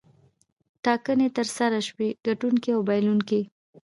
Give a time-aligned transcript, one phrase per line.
[0.83, 3.41] ټاکنې ترسره شوې ګټونکی او بایلونکی.